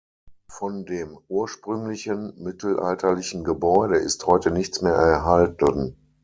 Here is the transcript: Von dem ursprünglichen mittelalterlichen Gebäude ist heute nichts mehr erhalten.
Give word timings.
Von 0.49 0.85
dem 0.85 1.15
ursprünglichen 1.27 2.33
mittelalterlichen 2.41 3.43
Gebäude 3.43 3.97
ist 3.99 4.25
heute 4.25 4.49
nichts 4.49 4.81
mehr 4.81 4.95
erhalten. 4.95 5.95